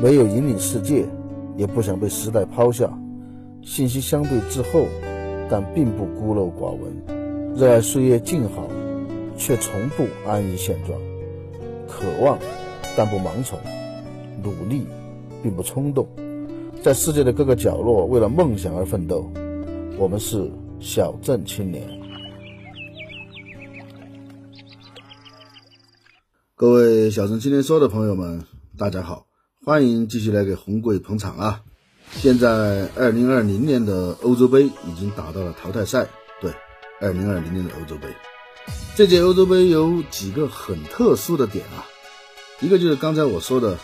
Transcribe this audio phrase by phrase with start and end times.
[0.00, 1.04] 没有引领世界，
[1.56, 2.88] 也不想被时代抛下。
[3.62, 4.86] 信息相对滞后，
[5.50, 7.54] 但并不孤陋寡闻。
[7.56, 8.68] 热爱岁月静好，
[9.36, 10.98] 却从不安于现状。
[11.88, 12.38] 渴望，
[12.96, 13.58] 但不盲从；
[14.42, 14.86] 努力，
[15.42, 16.06] 并不冲动。
[16.80, 19.28] 在世界的各个角落，为了梦想而奋斗。
[19.98, 20.48] 我们是
[20.78, 21.97] 小镇青年。
[26.58, 28.42] 各位小镇青年说的朋友们，
[28.76, 29.28] 大家好，
[29.64, 31.60] 欢迎继续来给红鬼捧场啊！
[32.10, 36.08] 现在二零二零年的欧洲杯已经打到了淘汰赛，
[36.40, 36.52] 对，
[37.00, 38.08] 二零二零年的欧洲杯。
[38.96, 41.86] 这届欧洲杯有几个很特殊的点啊，
[42.60, 43.78] 一个就是刚才我说的，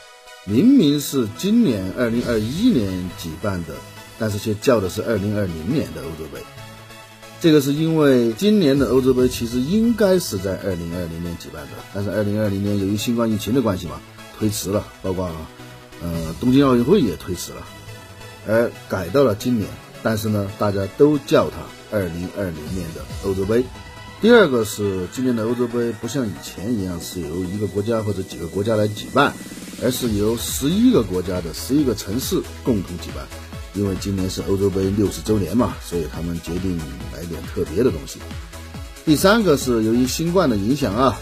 [0.45, 3.75] 明明是今年二零二一年举办的。
[4.19, 6.41] 但是却叫的是二零二零年的欧洲杯，
[7.45, 14.01] 这个是因为今年的欧洲杯其实应该是在二零二零年举办的，但是二零二零年由于新冠疫情的关系嘛，
[14.39, 15.31] 推迟了，包括
[16.01, 17.59] 呃东京奥运会也推迟了，
[18.49, 19.69] 而改到了今年。
[20.03, 21.57] 但是呢，大家都叫它
[21.95, 23.63] 二零二零年的欧洲杯。
[24.23, 29.35] 第二个是今年的欧洲杯不像以前一样是由一个国家或者几个国家来举办，
[29.83, 33.29] 而是由十一个国家的十一个城市共同举办。
[33.75, 36.79] 因为今年是欧洲杯六十周年嘛，所以他们决定
[37.13, 38.19] 来点特别的东西。
[39.05, 41.21] 第三个是由于新冠的影响啊，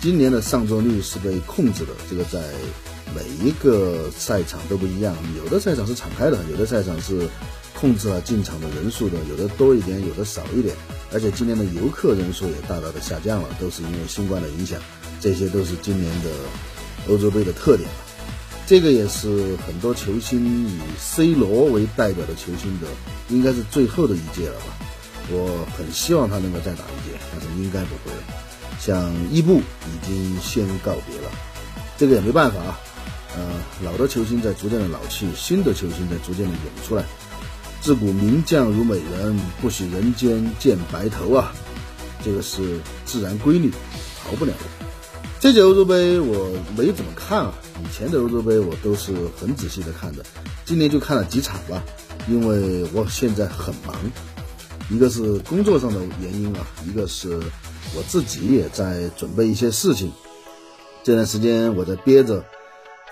[0.00, 1.92] 今年的上座率是被控制的。
[2.08, 2.40] 这个在
[3.14, 7.28] 每一个赛场都不一样，有的赛场是敞开的，有的赛场是
[7.74, 10.74] 控制了进场的人数的，有的多一点，有的少一点。
[11.12, 14.80] 而且今年的游客人数也大大的下降了，都是因为新冠的影响。
[15.20, 16.30] 这些都是今年的
[17.08, 17.88] 欧洲杯的特点。
[18.68, 22.86] 这个也是很多球星以 C 罗为代表的球星的，
[23.30, 24.76] 应该是最后的一届了吧？
[25.30, 28.22] 我很希望他能够再打一届，但是应该不会了。
[28.78, 31.30] 像伊布已经先告别了，
[31.96, 32.78] 这个也没办法啊。
[33.34, 33.42] 呃，
[33.82, 37.02] 老的球星在逐渐的老去，新的球星在逐渐的涌出来。
[37.80, 41.54] 自古名将如美人，不许人间见白头啊！
[42.22, 43.72] 这个是自然规律，
[44.22, 44.87] 逃不了的。
[45.40, 47.54] 这届欧洲杯我没怎么看啊，
[47.84, 50.24] 以前的欧洲杯我都是很仔细的看的，
[50.64, 51.80] 今年就看了几场吧，
[52.28, 53.94] 因为我现在很忙，
[54.90, 57.38] 一个是工作上的原因啊，一个是
[57.94, 60.12] 我自己也在准备一些事情，
[61.04, 62.44] 这段时间我在憋着，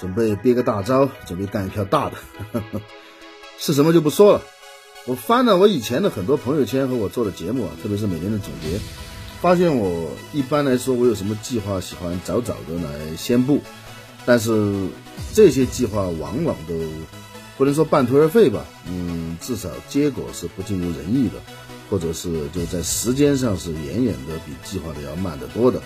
[0.01, 2.17] 准备憋个大招，准备干一票大的，
[3.57, 4.43] 是什么就不说了，
[5.07, 8.81] 我翻了我以前的很多朋友圈和我做的节目啊，特别是每年的总结。
[9.41, 13.61] 发现我一般来说，我有什么计划，喜欢早早的来宣布，
[14.25, 14.89] 但是
[15.35, 16.75] 这些计划往往都
[17.57, 21.35] 不能说半途而废吧，嗯，至少结果是不尽如人意的，
[21.89, 25.81] 或者是就在时间上是远远的比计划的要慢得多的，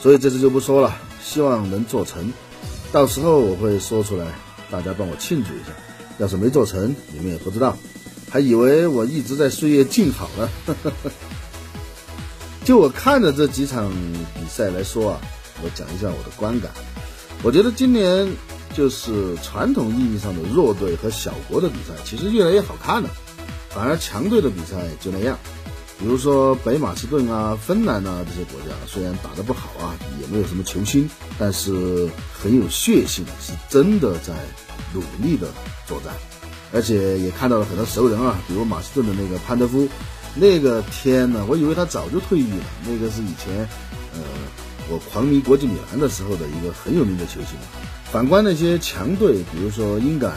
[0.00, 2.32] 所以这次就不说了，希望能做成，
[2.92, 4.26] 到时候我会说出来，
[4.70, 5.72] 大家帮我庆祝一下，
[6.18, 7.78] 要是没做成，你们也不知道，
[8.28, 10.48] 还以为我一直在岁月静好呢。
[12.70, 13.90] 就我看的这几场
[14.32, 15.20] 比赛来说啊，
[15.60, 16.70] 我讲一下我的观感。
[17.42, 18.28] 我觉得今年
[18.76, 23.10] 就是传统意义上的弱队和小国的比赛，其实越来越好看了。
[23.70, 25.36] 反而强队的比赛就那样。
[25.98, 31.10] 比如说北马其顿啊、芬兰啊这些国家，虽然打得不好啊，也没有什么球星，
[31.40, 32.08] 但是
[32.40, 34.32] 很有血性，是真的在
[34.94, 35.48] 努力的
[35.88, 36.14] 作战，
[36.72, 39.88] 而且也看到了很多熟人啊，比如马其顿的那个潘德夫。
[40.34, 42.64] 那个天呐，我以为他早就退役了。
[42.86, 43.68] 那个是以前，
[44.14, 44.20] 呃，
[44.88, 47.58] 我狂迷国际米兰的时候的一个很有名的球星。
[48.10, 50.36] 反观那些强队，比如说英格兰，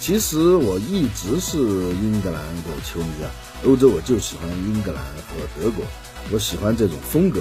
[0.00, 3.30] 其实我一直是英格兰的球迷啊。
[3.64, 5.84] 欧洲我就喜欢英格兰和德国，
[6.30, 7.40] 我喜欢这种风格。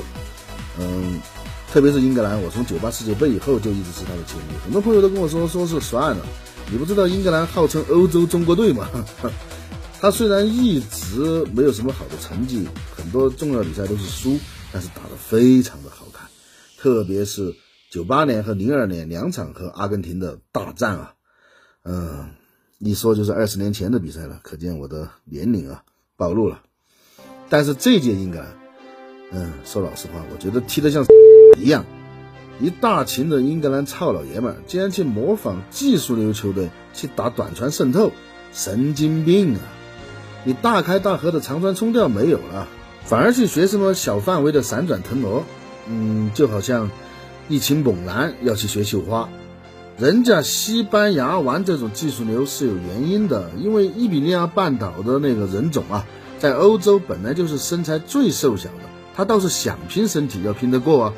[0.79, 1.19] 嗯，
[1.73, 4.55] 特别是英格兰，我从九八世界杯以后就一直是他的球迷。
[4.63, 6.25] 很多朋友都跟我说，说是算了，
[6.71, 8.89] 你不知道英格兰号称欧洲中国队吗？
[10.05, 14.37] 他虽然一直没有什么好的成绩，很多重要比赛都是输，
[14.71, 16.29] 但是打得非常的好看，
[16.77, 17.55] 特别是
[17.89, 21.13] 九八年和零二年两场和阿根廷的大战啊，
[21.81, 22.29] 嗯，
[22.77, 25.81] 一说就是二十年前的比赛了，可见我的年龄啊
[26.17, 26.61] 暴露了。
[27.49, 28.57] 但是这届英格兰，
[29.31, 31.03] 嗯，说老实话，我觉得踢得像
[31.57, 31.83] 一样，
[32.61, 38.11] 一大群的英格兰糙老爷们竟然去模仿技术流球队去打短传渗透，
[38.53, 39.61] 神经病啊！
[40.45, 42.67] 你大开大合的长传冲吊没有了，
[43.03, 45.43] 反而去学什么小范围的闪转腾挪，
[45.89, 46.89] 嗯，就好像
[47.49, 49.27] 一群猛男要去学绣花。
[49.97, 56.05] 人家西班牙玩这种技术流是有原因的，因为伊比利亚半岛的那个人种啊，
[56.37, 61.13] 在欧洲本来就是身材最瘦小的，他倒是想拼身体要拼得过啊。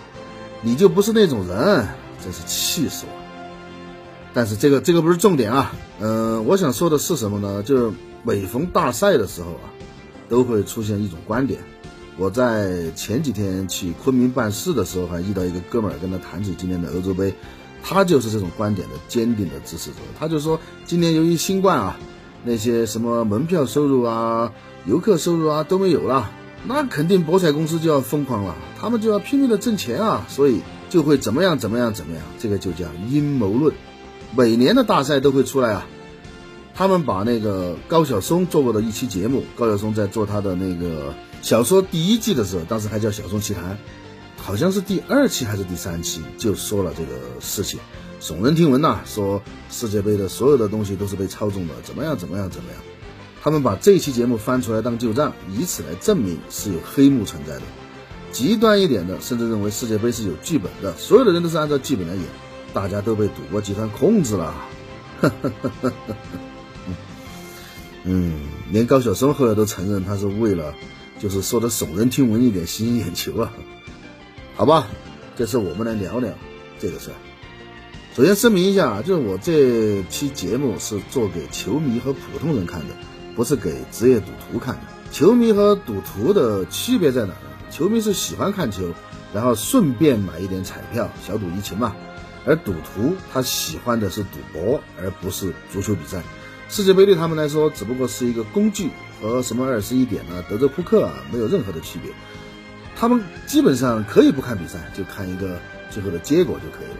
[0.61, 1.87] 你就不是那种人，
[2.23, 3.13] 真是气死我！
[4.33, 7.61] 但是这个这个不是重点啊，嗯，我想说的是什么呢？
[7.63, 7.95] 就是
[8.27, 9.71] 每逢大赛的时候啊，
[10.27, 11.61] 都会出现一种观点。
[12.17, 17.33] 我在前几天去昆明办事的时候，还遇到一个哥们儿，跟他谈起今年的欧洲杯，
[17.81, 19.95] 他就是这种观点的坚定的支持者。
[20.19, 21.97] 他就说，今年由于新冠啊，
[22.43, 24.51] 那些什么门票收入啊、
[24.85, 26.29] 游客收入啊都没有了。
[26.65, 30.59] 那肯定博彩公司就要疯狂了，他们就要拼命的挣钱啊，所以
[30.89, 33.73] 就会怎么样怎么样怎么样，这个就叫阴谋论。
[34.35, 35.87] 每年的大赛都会出来啊，
[36.77, 43.63] 他们把那个高晓松做过的一期节目，高晓松在做他的那个小说第一季的时候，当时还叫《晓松奇谈》，
[44.39, 47.79] 好像是第二期还是第三期，就说了这个事情，
[48.21, 49.41] 耸人听闻呐，说
[49.71, 52.79] 世界杯的所有的东西都是被操纵的，怎么样怎么样怎么样。
[53.41, 57.63] 他们把这期节目翻出来当旧账，以此来证明是有黑幕存在的。
[58.31, 62.23] 极端一点的，甚至认为世界杯是有剧本的，所有的人都是按照剧本来演，
[62.71, 64.53] 大家都被赌博集团控制了。
[68.09, 68.33] 嗯，
[68.71, 70.73] 连高晓松后来都承认，他是为了
[71.19, 73.51] 就是说的耸人听闻一点，吸引眼球啊。
[74.55, 74.87] 好吧，
[75.35, 76.31] 这次我们来聊聊
[76.79, 77.15] 这个事儿。
[78.15, 82.95] 首先声明一下啊，就是我这期节目是做给球迷和普通人看的。
[83.35, 84.81] 不是给职业赌徒看的。
[85.11, 87.37] 球迷和赌徒的区别在哪呢？
[87.69, 88.95] 球迷是喜欢看球，
[89.31, 91.95] 然后顺便买一点彩票，小赌怡情嘛。
[92.45, 96.23] 而赌徒他喜欢的是赌博，而不是足球比赛。
[96.69, 98.89] 世界杯对他们来说只不过是一个工具，
[99.21, 102.11] 和什么二十一点啊、德州扑克啊没有任何的区别。
[102.95, 105.59] 他们基本上可以不看比赛，就看一个
[105.89, 106.97] 最后的结果就可以了。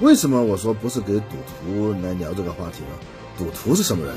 [0.00, 3.06] 为什么我说不是给赌徒来聊这个话题呢？
[3.36, 4.14] 赌徒是什么人？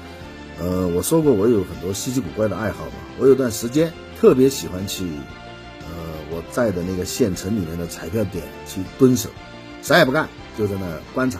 [0.58, 2.92] 呃，我说过我有很多稀奇古怪的爱好嘛。
[3.18, 5.88] 我有段时间特别喜欢去，呃，
[6.30, 9.28] 我在的那个县城里面的彩票点去蹲守，
[9.82, 10.28] 啥也不干，
[10.58, 11.38] 就在那观察。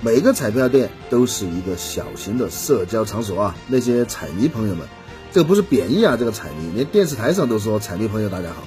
[0.00, 3.56] 每个彩票店都是一个小型的社交场所啊。
[3.68, 4.86] 那些彩迷朋友们，
[5.32, 8.62] 这不是贬义啊，这个彩迷，连电视台上都说彩迷朋友大家好。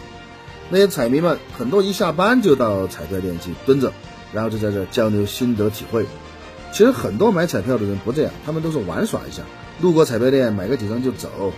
[0.70, 3.94] 那些彩迷们很多一下班就到彩票店去蹲着，
[4.34, 6.06] 然后就在这交流心得体会。
[6.74, 9.44] 其实很多买彩票的人不这样，他们都是玩耍一下，
[9.80, 11.54] 路过彩票店买个几张就走，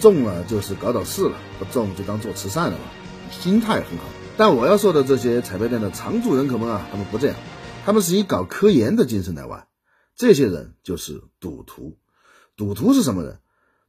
[0.00, 2.84] 中了就是搞搞事了，不中就当做慈善了嘛，
[3.30, 4.04] 心态很好。
[4.36, 7.36] 但我要说的这些彩票店的常住人口们啊，他们不这样，
[7.90, 9.66] 他们是以搞科研的精神来玩。
[10.14, 11.98] 这些人就是赌徒。
[12.56, 13.40] 赌徒是什么人？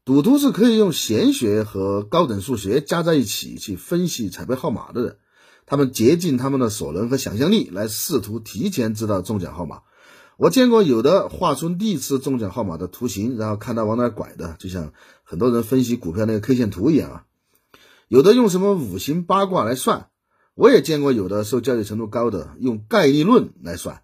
[0.03, 5.17] 赌徒是可以用玄学和高等数学加在一起去分析彩票号码的人，
[5.67, 9.81] 他们竭尽他们的所能和想象力来试图提前知道中奖号码。
[10.35, 17.25] 我见过有的画出历次中奖号码的图形，然后看他往哪拐的，就像很多人分析股票那个 K 线图一样啊。
[18.07, 20.07] 有的用什么五行八卦来算，
[20.55, 24.01] 我也见过有的受教育程度高的用概率论来算，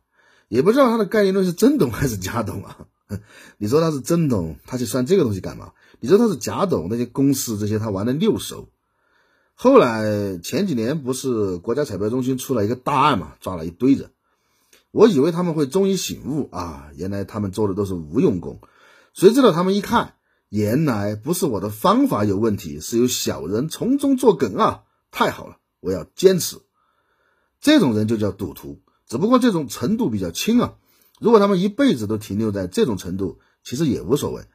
[0.47, 2.87] 也不知道他的概率论是真懂还是假懂啊。
[3.57, 5.71] 你说他是真懂，他去算这个东西干嘛？
[5.99, 8.69] 你说他是假懂，那些公式这些他玩的六熟。
[9.53, 14.11] 后来前几年不是国家彩票中心出了一个大案嘛，抓了一堆人。
[14.91, 18.61] 我以为他们会终于醒悟啊，原来他们做的都是无用功。
[19.13, 20.15] 谁知道他们一看，
[20.49, 24.83] 原来不是我的方法有问题，是有小人从中作梗啊！
[25.11, 26.57] 太好了，我要坚持。
[27.61, 30.75] 这种人就叫赌徒，只不过这种程度比较轻啊。
[31.19, 34.45] 如果他们一辈子都停留在这种程度，其实也无所谓。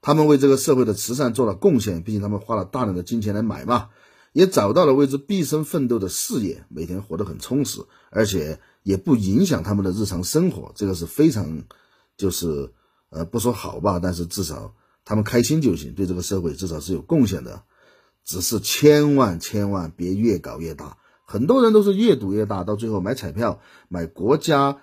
[0.00, 3.88] 他们为这个社会的慈善做了贡献，毕竟他们花了大量的金钱来买嘛，
[4.32, 8.60] 也找到了为之毕生奋斗的事业，每天活得很充实，而且。
[8.84, 11.64] 也不影响他们的日常生活，这个是非常，
[12.18, 12.70] 就是
[13.08, 14.74] 呃不说好吧，但是至少
[15.06, 17.62] 他们开心就行，对这个社会至少是有贡献的。
[18.24, 24.78] 只是千万千万别越搞越大，很多人都是越赌越大，到最后买彩票买国家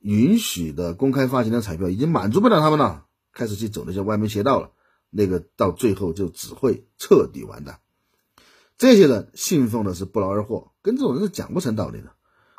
[0.00, 4.70] 允许的公开发行的彩票已经满足不了他们了，开始去走那些歪门邪道了，
[5.10, 7.80] 那个到最后就只会彻底完蛋。
[8.76, 12.12] 这些人信奉的是不劳而获，跟这种人是讲不成道理的，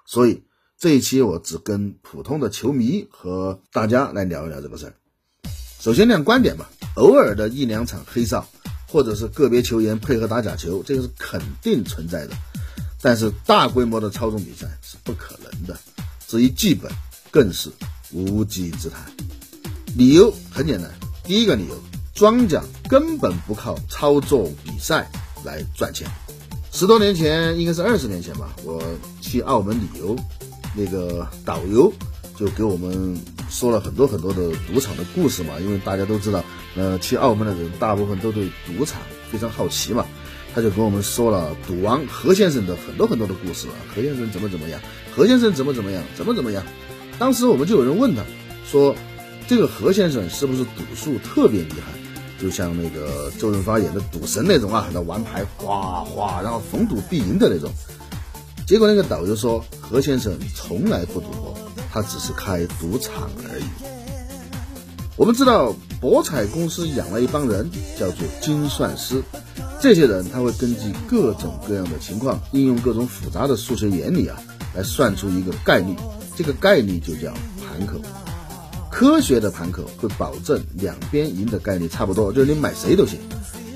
[0.06, 0.44] 所以。
[0.78, 4.96] 这一期我只跟普通的球迷和大家来聊一聊这个事儿。
[5.80, 8.48] 首先亮观点吧，偶尔的一两场黑哨，
[8.92, 12.36] 或者是个别球员配合打假球，这个是肯定存在的。
[13.02, 15.80] 但是大规模的操纵比赛是不可能的。
[16.28, 16.92] 至于剧本，
[17.32, 17.72] 更是
[18.12, 19.00] 无稽之谈。
[19.96, 20.92] 理由很简单，
[21.24, 21.76] 第一个理由，
[22.14, 25.10] 庄家根本不靠操作比赛
[25.46, 26.08] 来赚钱。
[26.74, 28.84] 十多年前，应该是二十年前吧，我
[29.22, 30.16] 去澳门旅游。
[30.74, 31.92] 那个导游
[32.38, 33.20] 就给我们
[33.50, 36.42] 说了很多很多的赌场的故事嘛，因为大家都知道，
[36.76, 39.02] 呃，去澳门的人大部分都对赌场
[39.32, 40.06] 非常好奇嘛。
[40.54, 44.82] 他就跟我们说了赌王何先生的很多很多的故事啊，何先生怎么怎么样，
[45.16, 46.62] 何先生怎么怎么样，怎么怎么样。
[47.18, 48.22] 当时我们就有人问他，
[48.70, 48.94] 说
[49.48, 51.94] 这个何先生是不是赌术特别厉害，
[52.38, 57.72] 就像那个周润发演的赌神那种啊，那玩牌哗哗，然后逢赌必赢的那种。
[58.68, 61.58] 结果那个导游说，何先生从来不赌博，
[61.94, 63.64] 他只是开赌场而已。
[65.18, 69.22] 我们知道博彩公司养了一帮人，叫做精算师。
[69.80, 74.38] 这些人他会根据各种各样的情况，应用各种复杂的数学原理啊，
[74.76, 75.96] 来算出一个概率。
[76.36, 78.00] 这个概率就叫盘口。
[78.90, 83.20] 科学的盘口会保证两边赢的概率差不多，就是你买谁都行。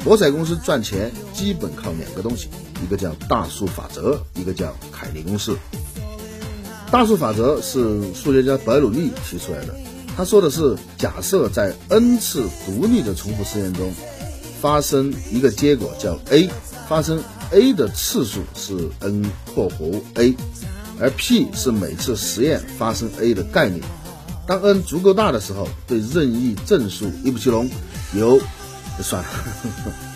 [0.03, 2.47] 博彩公司赚钱基本靠两个东西，
[2.83, 5.55] 一个叫大数法则，一个叫凯利公式。
[6.91, 9.75] 大数法则是数学家白努利提出来的，
[10.15, 13.93] 他说的是，假设在 n 次独立的重复实验中。
[14.61, 16.49] 发生一个结果叫 A，
[16.87, 20.33] 发生 A 的次数是 n 括弧 A，
[20.99, 23.83] 而 P 是每次实验发生 A 的概率。
[24.47, 27.69] 当 n 足够大的时候，对任意正数一不其龙，
[28.15, 28.39] 有
[29.03, 29.29] 算了，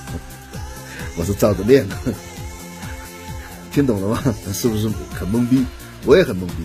[1.15, 1.95] 我是照着练的，
[3.71, 4.23] 听懂了吗？
[4.51, 5.63] 是不是很懵逼？
[6.05, 6.63] 我也很懵逼。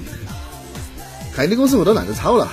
[1.35, 2.51] 凯利公司我都懒得抄了。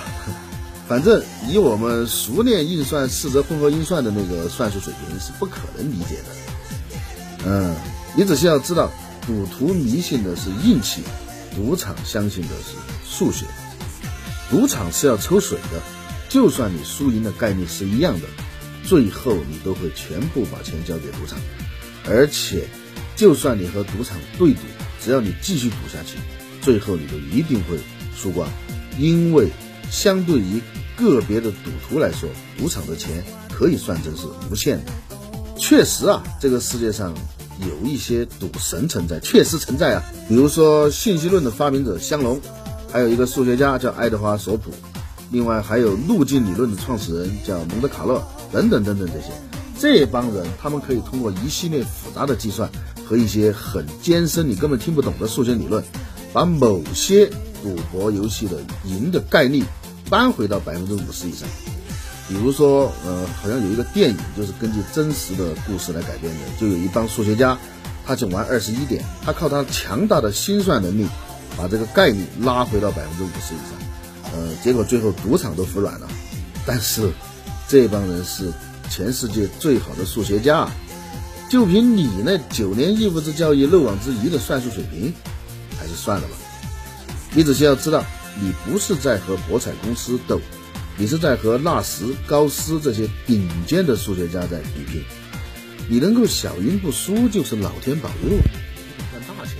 [0.92, 7.46] 反正以我们熟练运算四则混合运算的那个算术水平是不可能理解的。
[7.46, 7.74] 嗯，
[8.14, 8.90] 你只需要知道，
[9.26, 11.00] 赌徒迷信的是运气，
[11.56, 12.76] 赌场相信的是
[13.10, 13.46] 数学。
[14.50, 15.80] 赌场是要抽水的，
[16.28, 18.26] 就算你输赢的概率是一样的，
[18.84, 21.38] 最后你都会全部把钱交给赌场。
[22.06, 22.68] 而且，
[23.16, 24.60] 就算你和赌场对赌，
[25.02, 26.18] 只要你继续赌下去，
[26.60, 27.78] 最后你都一定会
[28.14, 28.46] 输光，
[28.98, 29.48] 因为
[29.92, 30.62] 相对于
[30.96, 34.92] 个别的赌徒来说，赌场的钱可以算成是无限的。
[35.58, 37.14] 确实啊，这个世界上
[37.60, 40.02] 有一些赌神存在，确实存在啊。
[40.28, 42.40] 比如说信息论的发明者香农，
[42.90, 44.70] 还有一个数学家叫爱德华索普，
[45.30, 48.20] 另外还有路径理论的创始人叫蒙德卡勒，
[48.50, 49.26] 等等等等这些。
[49.78, 52.70] 这帮人他们可以通过一系列复杂的计算
[53.04, 55.84] 和一些很艰深你根本听不懂的数学理论，
[56.32, 57.26] 把某些
[57.62, 58.56] 赌博游戏的
[58.86, 59.62] 赢的概率。
[60.12, 61.48] 扳回到百分之五十以上，
[62.28, 67.56] 比如说，呃，好像有一个电影就是根据真实的故事来改编的，就有一帮数学家，
[68.04, 71.06] 他去玩二十一点，他靠他强大的心算能力，
[71.56, 76.06] 把这个概率拉回到百分之五十以上，呃，结果最后赌场都服软了。
[76.66, 77.10] 但是
[77.66, 78.52] 这帮人是
[78.90, 80.68] 全世界最好的数学家，
[81.48, 85.10] 就凭你那九年义务制教育漏网之鱼的算术水平，
[85.80, 86.34] 还是算了吧。
[87.32, 88.04] 你只需要知道。
[88.40, 90.40] 你不是在和博彩公司斗，
[90.96, 95.02] 你是在和纳什、高斯这些顶尖的数学家在比拼。
[95.88, 98.38] 你能够小赢不输，就是老天保佑。
[99.10, 99.56] 赚大钱，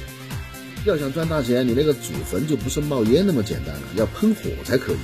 [0.85, 4.97] 要想赚大钱，你那个祖坟就不是冒烟那么简单了，要喷火才可以。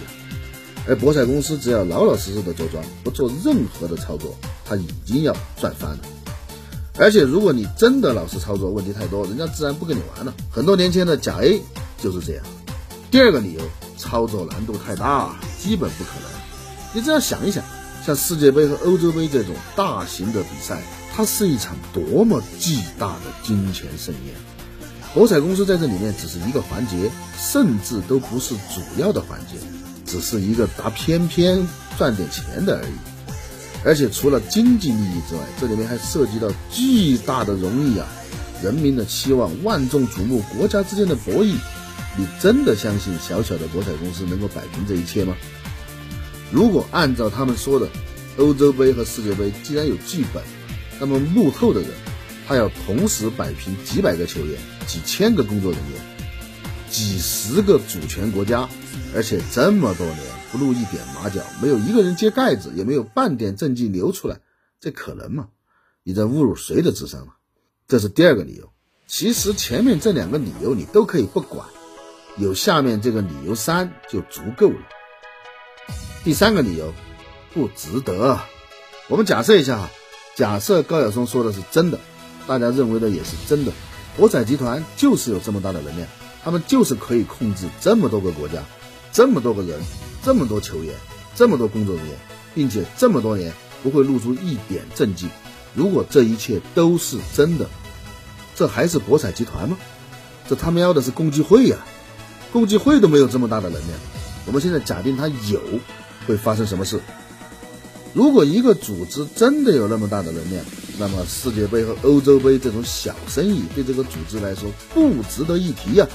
[0.87, 4.35] 而博彩公司只要老老实实的做庄，不做任何的操作，
[4.65, 5.99] 他已经要赚翻了。
[6.97, 10.33] 而且如果你真的老实操作，问题太多，人家自然不跟你玩了。
[10.51, 11.61] 很多年前的假 A
[12.03, 12.45] 就是这样。
[13.11, 13.61] 第二个理由，
[13.97, 16.29] 操作难度太大，基本不可能。
[16.93, 17.65] 你只要想一想，
[18.05, 20.83] 像世界杯和欧洲杯这种大型的比赛，
[21.15, 24.35] 它是一场多么巨大的金钱盛宴。
[25.15, 29.57] 博彩公司在这里面只是一个环节，甚至都不是主要的环节，
[30.05, 32.93] 只是一个打偏偏赚点钱的而已。
[33.85, 38.07] 而且除了经济利益之外，这里面还涉及到巨大的荣誉啊，
[38.63, 41.55] 人民的期望，万众瞩目，国家之间的博弈。
[42.17, 45.37] 你真的相信小小的博彩公司能够摆平这一切吗？
[46.51, 47.89] 如果按照他们说的，
[48.39, 50.43] 欧洲杯和世界杯既然有剧本，
[50.99, 51.91] 那么幕后的人
[52.47, 56.01] 他要同时摆平几百个球员、几千个工作人员、
[56.89, 58.69] 几十个主权国家，
[59.15, 60.19] 而且这么多年
[60.51, 64.41] 不露一点马脚，没有一个人揭盖子，也没有半点证据流出来，
[64.81, 65.49] 这可能吗？
[66.03, 67.35] 你在侮辱谁的智商吗？
[67.87, 68.73] 这是第二个理由。
[69.07, 71.69] 其实前面这两个理由你都可以不管。
[72.39, 74.79] 有下面这个理由三就足够了。
[76.23, 76.95] 第三个理由，
[77.53, 78.39] 不值得。
[79.09, 79.91] 我们假设一下哈，
[80.37, 81.99] 假设高晓松说的是真的，
[82.47, 83.73] 大家认为的也是真的，
[84.17, 86.09] 博彩集团就是有这么大的能量，
[86.45, 88.63] 他们就是可以控制这么多个国家，
[89.13, 89.81] 这么多个人，
[90.23, 90.95] 这么多球员，
[91.35, 92.17] 这么多工作人员，
[92.55, 93.53] 并且这么多年
[93.83, 95.29] 不会露出一点政绩。
[95.75, 97.69] 如果这一切都是真的，
[98.55, 99.77] 这还是博彩集团吗？
[100.49, 101.79] 这他喵的是共济会呀！
[102.53, 103.99] 共济会都没有这么大的能量，
[104.47, 105.61] 我们现在假定它有，
[106.27, 107.01] 会发生什么事？
[108.15, 110.65] 如果一个组织真的有那么大的能量，
[110.99, 116.07] 那么世界杯和欧洲杯这种小生意对这个组织来说不值得一提呀。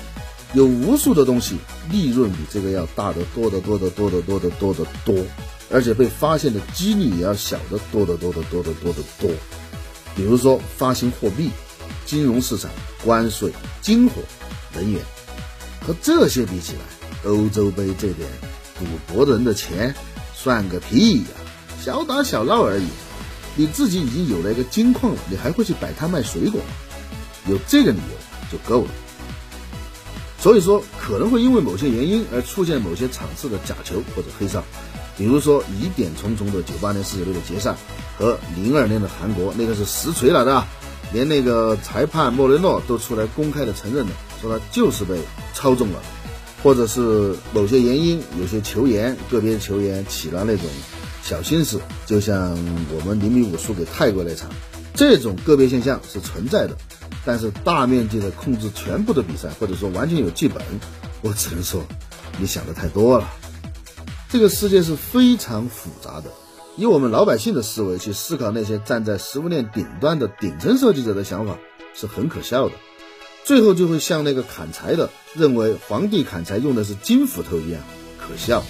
[0.53, 1.55] 有无数的东西
[1.89, 5.15] 利润比这个要大得多得多得多得多得多得多，
[5.71, 9.31] 而且被发现的几率也要小得多得多得多得多得多。
[10.15, 11.49] 比如说发行货币、
[12.05, 12.69] 金融市场、
[13.03, 14.21] 关税、金火、
[14.75, 15.01] 能源，
[15.85, 18.29] 和这些比起来，欧洲杯这点
[18.79, 19.93] 赌博人的钱
[20.33, 21.27] 算个屁呀！
[21.83, 22.87] 小打小闹而已。
[23.55, 26.59] 你自己已经有了一个金矿了，你还会去摆摊卖水果？
[27.47, 28.89] 有这个理由就够了。
[30.39, 34.63] 所以说，可能会因为某些原因而出现某些场次的假球或者黑哨，
[35.17, 37.75] 比如说疑点重重的九八年世界杯的决赛
[38.17, 40.65] 和零二年的韩国，那个是实锤了的，
[41.13, 44.11] 连那个裁判莫雷诺都出来公开的承认了，
[44.43, 45.17] 说他就是被
[45.55, 45.99] 操纵了，
[46.61, 50.65] 或者是某些原因，有些球员个别球员起了那种
[51.23, 52.51] 小心思，就像
[52.93, 54.49] 我们零比五输给泰国那场，
[54.93, 56.77] 这种个别现象是存在的。
[57.25, 60.61] 但是大面积的控制全部的比赛，或者说完全有剧本，
[61.21, 61.81] 我只能说
[62.37, 63.29] 你想的太多了。
[64.29, 66.25] 这个世界是非常复杂的，
[66.75, 71.57] 以我们老百姓的思维去思考那些站在食物链顶端的顶层设计者的想法
[71.93, 72.73] 是很可笑的，
[73.43, 77.81] 最后就会像那个砍柴的认为皇帝砍柴用的是金斧头一样
[78.17, 78.63] 可笑。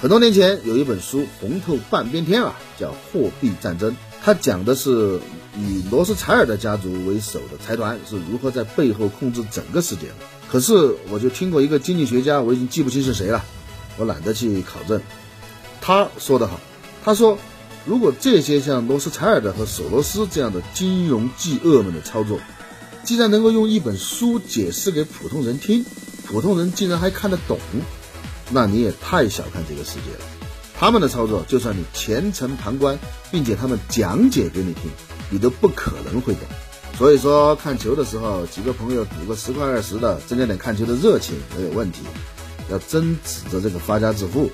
[0.00, 3.92] 很多年前有一本书红透半边天啊，叫《货币战争》。
[4.24, 5.18] 它讲的是
[5.56, 10.14] 以罗斯柴尔德家族为首的财团是如何在背后控制整个世界的。
[10.48, 13.44] 可是我就听过一个经济学家，我已经记不清是谁了，
[13.96, 15.00] 我懒得去考证。
[15.80, 16.60] 他说得好，
[17.04, 17.38] 他说，
[17.84, 22.38] 如果这些像罗斯柴尔德和索罗斯这样的金融巨鳄们的操作，
[23.04, 25.84] 既然能够用一本书解释给普通人听，
[26.26, 27.58] 普通人竟然还看得懂，
[28.50, 30.24] 那你也太小看这个世界了。
[30.74, 32.98] 他们的操作，就算你全程旁观，
[33.30, 34.90] 并且他们讲解给你听，
[35.30, 36.42] 你都不可能会懂。
[36.98, 42.00] 所以说，看球的时候，几个朋友赌个十块二十的，增加点看球的热情没有问题。
[42.70, 44.50] 要真指着这个发家致富，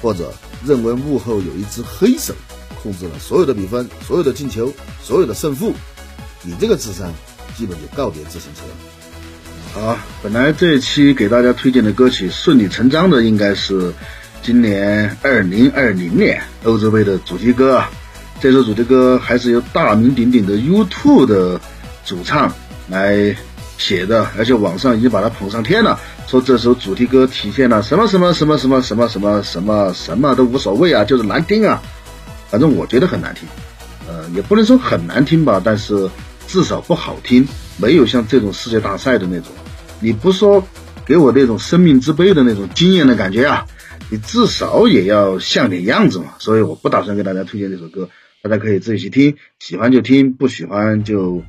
[0.00, 0.32] 或者
[0.64, 2.34] 认为幕后有一只黑手
[2.82, 5.74] 控制了所有的比分、所有的进球、所有的胜负，
[6.42, 7.12] 你这个智商
[7.56, 8.62] 基本就告别自行车。
[9.74, 13.92] 好，本来这一期给大家推荐的歌曲，顺理成章的应该是。
[14.44, 17.80] 今年二零二零年欧洲杯的主题歌，
[18.40, 21.60] 这首主题歌还是由大名鼎鼎的 U2 的
[22.04, 22.52] 主唱
[22.88, 23.36] 来
[23.78, 31.80] 写的，而且网上已经把它捧上天了，说这首主题歌体现了什么什么什么什么什么什么什么什么都无所谓啊，就是难听啊，
[32.50, 33.48] 反正我觉得很难听，
[34.08, 36.10] 呃，也不能说很难听吧，但是
[36.52, 39.48] 至少不好听，没有像这种世界大赛的那种，
[40.00, 40.62] 你不说
[41.06, 43.66] 给我那种生命之杯的那种惊艳的感觉啊。
[44.10, 48.10] 你至少也要像点样子嘛，所以我不打算给大家推荐这首歌，
[48.42, 51.42] 大家可以自己去听，喜欢就听，不喜欢就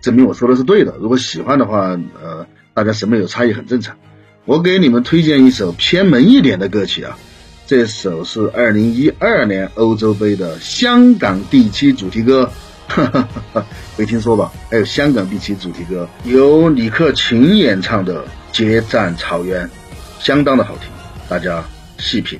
[0.00, 0.94] 证明我说的是对的。
[1.00, 3.96] 如果喜欢的话，呃，大家审美有差异很正常。
[4.44, 7.18] 我给你们推荐一首偏门一点的歌曲啊，
[7.66, 12.52] 这首是二零一二年欧洲杯的香港第七主题歌，
[13.96, 14.52] 没听说吧？
[14.70, 19.66] 还有香港地区主题歌，由李克勤演唱的《决战草原》，
[20.20, 20.88] 相当的好听，
[21.28, 21.62] 大家。
[22.00, 22.38] 细品。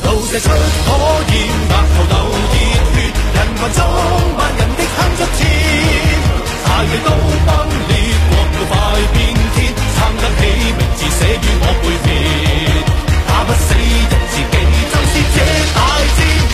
[0.00, 0.14] 中
[4.38, 5.40] 万人的哼出天，
[6.64, 7.10] 大地都
[7.44, 7.50] 崩
[7.88, 7.92] 裂，
[8.30, 8.72] 国度快
[9.12, 9.18] 变
[9.54, 10.40] 天，撑得起
[10.78, 12.07] 名字写于我背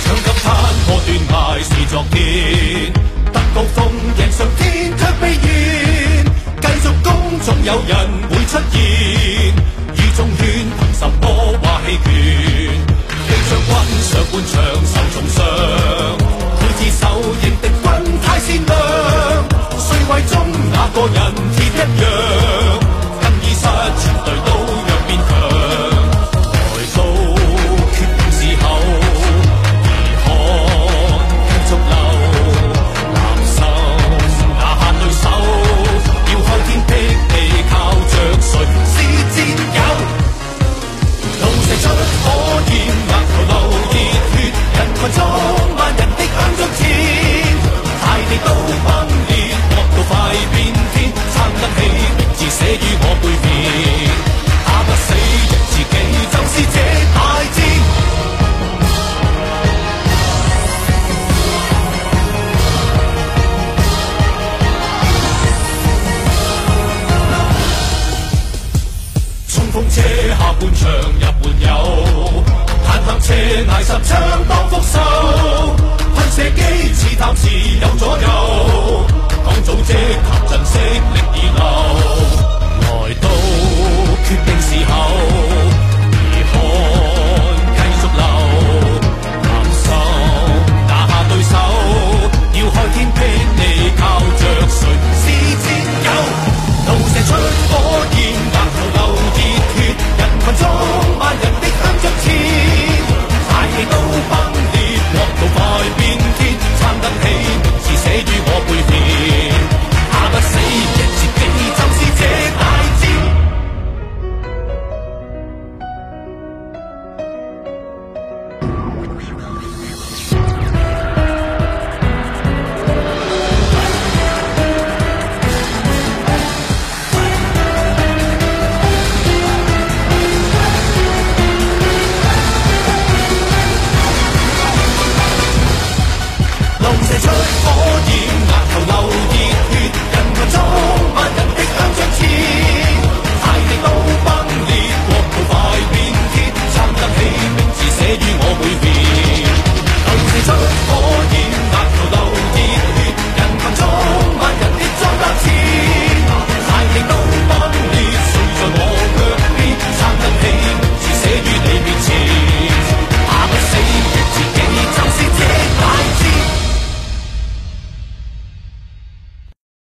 [0.05, 0.53] 响吉叹
[0.87, 2.93] 破断崖是昨天。
[3.33, 3.87] 登高峰
[4.19, 6.25] 迎上天却未现
[6.61, 9.54] 继续攻总有人会出现。